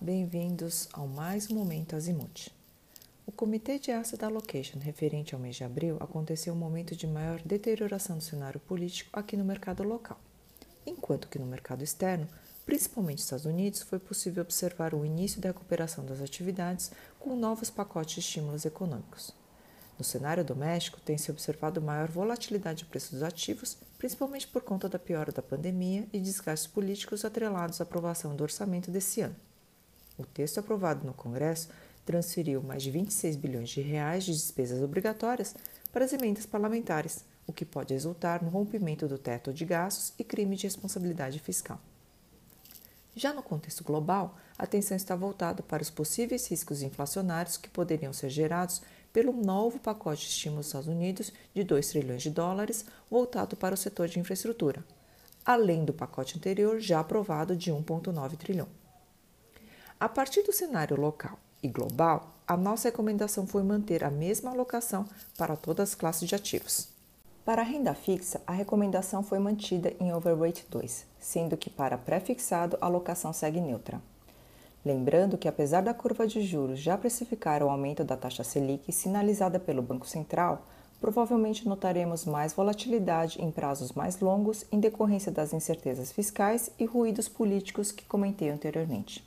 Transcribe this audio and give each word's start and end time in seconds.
bem-vindos 0.00 0.88
ao 0.92 1.06
mais 1.06 1.50
um 1.50 1.54
Momento 1.54 1.94
Azimuth. 1.94 2.50
O 3.26 3.32
Comitê 3.32 3.78
de 3.78 3.90
Asset 3.92 4.24
Allocation 4.24 4.78
referente 4.78 5.34
ao 5.34 5.40
mês 5.40 5.56
de 5.56 5.64
abril 5.64 5.96
aconteceu 6.00 6.54
um 6.54 6.56
momento 6.56 6.96
de 6.96 7.06
maior 7.06 7.40
deterioração 7.42 8.18
do 8.18 8.24
cenário 8.24 8.58
político 8.58 9.10
aqui 9.12 9.36
no 9.36 9.44
mercado 9.44 9.82
local, 9.82 10.18
enquanto 10.84 11.28
que 11.28 11.38
no 11.38 11.46
mercado 11.46 11.84
externo, 11.84 12.26
principalmente 12.64 13.18
nos 13.18 13.24
Estados 13.24 13.46
Unidos, 13.46 13.82
foi 13.82 13.98
possível 13.98 14.42
observar 14.42 14.94
o 14.94 15.04
início 15.04 15.40
da 15.40 15.50
recuperação 15.50 16.04
das 16.04 16.20
atividades 16.20 16.90
com 17.18 17.36
novos 17.36 17.70
pacotes 17.70 18.14
de 18.14 18.20
estímulos 18.20 18.64
econômicos. 18.64 19.34
No 19.98 20.04
cenário 20.04 20.44
doméstico, 20.44 21.00
tem-se 21.00 21.30
observado 21.30 21.80
maior 21.80 22.08
volatilidade 22.08 22.80
de 22.80 22.84
preços 22.86 23.12
dos 23.12 23.22
ativos, 23.22 23.78
principalmente 23.98 24.46
por 24.48 24.62
conta 24.62 24.88
da 24.88 24.98
piora 24.98 25.32
da 25.32 25.42
pandemia 25.42 26.06
e 26.12 26.20
desgastes 26.20 26.66
políticos 26.66 27.24
atrelados 27.24 27.80
à 27.80 27.84
aprovação 27.84 28.36
do 28.36 28.42
orçamento 28.42 28.90
desse 28.90 29.20
ano. 29.22 29.36
O 30.18 30.24
texto 30.24 30.58
aprovado 30.58 31.06
no 31.06 31.12
Congresso 31.12 31.68
transferiu 32.04 32.62
mais 32.62 32.82
de 32.82 32.90
26 32.90 33.36
bilhões 33.36 33.68
de 33.68 33.80
reais 33.80 34.24
de 34.24 34.32
despesas 34.32 34.82
obrigatórias 34.82 35.54
para 35.92 36.04
as 36.04 36.12
emendas 36.12 36.46
parlamentares, 36.46 37.24
o 37.46 37.52
que 37.52 37.64
pode 37.64 37.92
resultar 37.92 38.42
no 38.42 38.48
rompimento 38.48 39.06
do 39.06 39.18
teto 39.18 39.52
de 39.52 39.64
gastos 39.64 40.12
e 40.18 40.24
crime 40.24 40.56
de 40.56 40.66
responsabilidade 40.66 41.38
fiscal. 41.38 41.80
Já 43.14 43.32
no 43.32 43.42
contexto 43.42 43.82
global, 43.82 44.36
a 44.58 44.64
atenção 44.64 44.96
está 44.96 45.16
voltada 45.16 45.62
para 45.62 45.82
os 45.82 45.90
possíveis 45.90 46.46
riscos 46.48 46.82
inflacionários 46.82 47.56
que 47.56 47.68
poderiam 47.68 48.12
ser 48.12 48.28
gerados 48.28 48.82
pelo 49.10 49.32
novo 49.32 49.78
pacote 49.78 50.22
de 50.22 50.28
estímulo 50.28 50.60
dos 50.60 50.66
Estados 50.66 50.88
Unidos 50.88 51.32
de 51.54 51.64
2 51.64 51.88
trilhões 51.88 52.22
de 52.22 52.30
dólares 52.30 52.84
voltado 53.10 53.56
para 53.56 53.74
o 53.74 53.78
setor 53.78 54.06
de 54.08 54.20
infraestrutura, 54.20 54.84
além 55.44 55.84
do 55.84 55.94
pacote 55.94 56.36
anterior 56.36 56.78
já 56.78 57.00
aprovado 57.00 57.56
de 57.56 57.72
1,9 57.72 58.36
trilhão. 58.36 58.68
A 59.98 60.10
partir 60.10 60.42
do 60.42 60.52
cenário 60.52 61.00
local 61.00 61.38
e 61.62 61.68
global, 61.68 62.34
a 62.46 62.54
nossa 62.54 62.88
recomendação 62.88 63.46
foi 63.46 63.62
manter 63.62 64.04
a 64.04 64.10
mesma 64.10 64.50
alocação 64.50 65.06
para 65.38 65.56
todas 65.56 65.88
as 65.88 65.94
classes 65.94 66.28
de 66.28 66.34
ativos. 66.34 66.88
Para 67.46 67.62
a 67.62 67.64
renda 67.64 67.94
fixa, 67.94 68.42
a 68.46 68.52
recomendação 68.52 69.22
foi 69.22 69.38
mantida 69.38 69.94
em 69.98 70.12
Overweight 70.12 70.66
2, 70.68 71.06
sendo 71.18 71.56
que 71.56 71.70
para 71.70 71.96
pré-fixado 71.96 72.76
a 72.78 72.84
alocação 72.84 73.32
segue 73.32 73.58
neutra. 73.58 73.98
Lembrando 74.84 75.38
que, 75.38 75.48
apesar 75.48 75.80
da 75.80 75.94
curva 75.94 76.26
de 76.26 76.42
juros 76.42 76.78
já 76.78 76.98
precificar 76.98 77.62
o 77.62 77.70
aumento 77.70 78.04
da 78.04 78.18
taxa 78.18 78.44
Selic 78.44 78.92
sinalizada 78.92 79.58
pelo 79.58 79.80
Banco 79.80 80.06
Central, 80.06 80.66
provavelmente 81.00 81.66
notaremos 81.66 82.26
mais 82.26 82.52
volatilidade 82.52 83.40
em 83.40 83.50
prazos 83.50 83.92
mais 83.92 84.20
longos 84.20 84.66
em 84.70 84.78
decorrência 84.78 85.32
das 85.32 85.54
incertezas 85.54 86.12
fiscais 86.12 86.70
e 86.78 86.84
ruídos 86.84 87.30
políticos 87.30 87.90
que 87.90 88.04
comentei 88.04 88.50
anteriormente. 88.50 89.24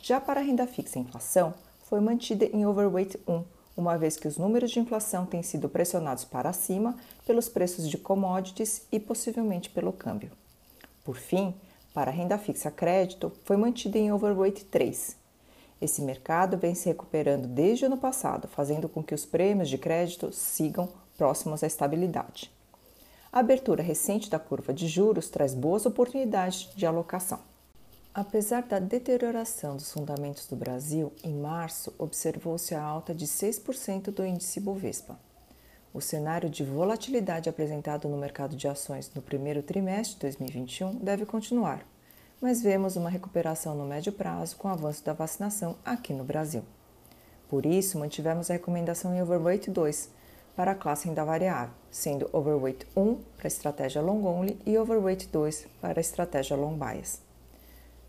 Já 0.00 0.20
para 0.20 0.40
a 0.40 0.42
renda 0.42 0.66
fixa, 0.66 0.98
inflação 0.98 1.52
foi 1.82 2.00
mantida 2.00 2.44
em 2.46 2.64
overweight 2.64 3.18
1, 3.26 3.44
uma 3.76 3.98
vez 3.98 4.16
que 4.16 4.28
os 4.28 4.38
números 4.38 4.70
de 4.70 4.80
inflação 4.80 5.26
têm 5.26 5.42
sido 5.42 5.68
pressionados 5.68 6.24
para 6.24 6.52
cima 6.52 6.96
pelos 7.26 7.48
preços 7.48 7.88
de 7.88 7.98
commodities 7.98 8.86
e 8.90 9.00
possivelmente 9.00 9.70
pelo 9.70 9.92
câmbio. 9.92 10.30
Por 11.04 11.16
fim, 11.16 11.54
para 11.92 12.10
a 12.10 12.14
renda 12.14 12.38
fixa 12.38 12.70
crédito 12.70 13.32
foi 13.44 13.56
mantida 13.56 13.98
em 13.98 14.12
overweight 14.12 14.64
3. 14.66 15.16
Esse 15.80 16.02
mercado 16.02 16.56
vem 16.56 16.74
se 16.74 16.88
recuperando 16.88 17.46
desde 17.46 17.84
o 17.84 17.86
ano 17.86 17.98
passado, 17.98 18.48
fazendo 18.48 18.88
com 18.88 19.02
que 19.02 19.14
os 19.14 19.24
prêmios 19.24 19.68
de 19.68 19.78
crédito 19.78 20.32
sigam 20.32 20.88
próximos 21.16 21.62
à 21.62 21.66
estabilidade. 21.66 22.50
A 23.32 23.40
abertura 23.40 23.82
recente 23.82 24.30
da 24.30 24.38
curva 24.38 24.72
de 24.72 24.88
juros 24.88 25.28
traz 25.28 25.54
boas 25.54 25.86
oportunidades 25.86 26.68
de 26.74 26.86
alocação. 26.86 27.40
Apesar 28.20 28.64
da 28.64 28.80
deterioração 28.80 29.76
dos 29.76 29.92
fundamentos 29.92 30.48
do 30.48 30.56
Brasil, 30.56 31.12
em 31.22 31.32
março 31.32 31.94
observou-se 31.96 32.74
a 32.74 32.82
alta 32.82 33.14
de 33.14 33.28
6% 33.28 34.10
do 34.10 34.26
índice 34.26 34.58
Bovespa. 34.58 35.16
O 35.94 36.00
cenário 36.00 36.50
de 36.50 36.64
volatilidade 36.64 37.48
apresentado 37.48 38.08
no 38.08 38.16
mercado 38.16 38.56
de 38.56 38.66
ações 38.66 39.08
no 39.14 39.22
primeiro 39.22 39.62
trimestre 39.62 40.14
de 40.16 40.22
2021 40.22 40.96
deve 40.96 41.24
continuar, 41.26 41.86
mas 42.40 42.60
vemos 42.60 42.96
uma 42.96 43.08
recuperação 43.08 43.76
no 43.76 43.86
médio 43.86 44.12
prazo 44.12 44.56
com 44.56 44.66
o 44.66 44.72
avanço 44.72 45.04
da 45.04 45.12
vacinação 45.12 45.76
aqui 45.84 46.12
no 46.12 46.24
Brasil. 46.24 46.64
Por 47.48 47.64
isso, 47.64 48.00
mantivemos 48.00 48.50
a 48.50 48.54
recomendação 48.54 49.14
em 49.14 49.22
Overweight 49.22 49.70
2 49.70 50.10
para 50.56 50.72
a 50.72 50.74
classe 50.74 51.06
renda 51.06 51.24
variável, 51.24 51.72
sendo 51.88 52.28
Overweight 52.32 52.84
1 52.96 53.14
para 53.36 53.46
a 53.46 53.46
estratégia 53.46 54.02
Long 54.02 54.24
Only 54.24 54.58
e 54.66 54.76
Overweight 54.76 55.28
2 55.28 55.68
para 55.80 56.00
a 56.00 56.02
estratégia 56.02 56.56
Long 56.56 56.76
Bias. 56.76 57.27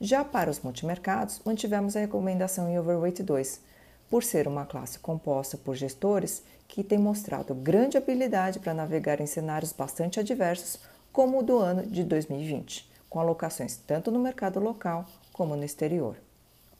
Já 0.00 0.24
para 0.24 0.50
os 0.50 0.60
multimercados, 0.60 1.42
mantivemos 1.44 1.94
a 1.94 2.00
recomendação 2.00 2.70
em 2.70 2.78
Overweight 2.78 3.22
2, 3.22 3.60
por 4.08 4.24
ser 4.24 4.48
uma 4.48 4.64
classe 4.64 4.98
composta 4.98 5.58
por 5.58 5.76
gestores 5.76 6.42
que 6.66 6.82
têm 6.82 6.98
mostrado 6.98 7.54
grande 7.54 7.98
habilidade 7.98 8.60
para 8.60 8.72
navegar 8.72 9.20
em 9.20 9.26
cenários 9.26 9.72
bastante 9.72 10.18
adversos, 10.18 10.80
como 11.12 11.40
o 11.40 11.42
do 11.42 11.58
ano 11.58 11.82
de 11.82 12.02
2020, 12.02 12.90
com 13.10 13.20
alocações 13.20 13.76
tanto 13.76 14.10
no 14.10 14.18
mercado 14.18 14.58
local 14.58 15.04
como 15.34 15.54
no 15.54 15.64
exterior. 15.64 16.16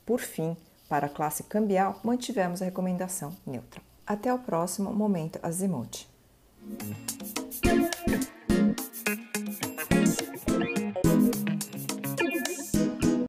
Por 0.07 0.21
fim, 0.21 0.57
para 0.89 1.07
a 1.07 1.11
classe 1.11 1.43
cambial, 1.43 2.01
mantivemos 2.03 2.63
a 2.63 2.65
recomendação 2.65 3.37
neutra. 3.47 3.83
Até 4.07 4.33
o 4.33 4.39
próximo 4.39 4.95
Momento 4.95 5.39
Azimuth. 5.43 6.09